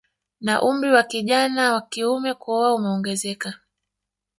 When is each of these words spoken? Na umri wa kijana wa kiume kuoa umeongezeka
Na 0.45 0.53
umri 0.69 0.89
wa 0.95 1.03
kijana 1.03 1.73
wa 1.73 1.81
kiume 1.81 2.31
kuoa 2.33 2.75
umeongezeka 2.75 3.59